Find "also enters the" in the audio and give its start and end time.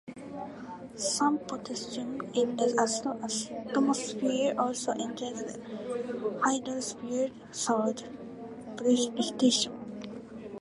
4.59-5.59